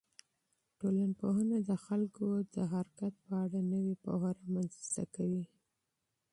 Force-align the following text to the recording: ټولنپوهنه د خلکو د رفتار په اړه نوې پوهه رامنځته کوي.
ټولنپوهنه 0.79 1.57
د 1.69 1.71
خلکو 1.85 2.27
د 2.53 2.55
رفتار 2.73 3.13
په 3.23 3.31
اړه 3.43 3.59
نوې 3.73 3.95
پوهه 4.03 4.29
رامنځته 4.39 5.03
کوي. 5.15 5.43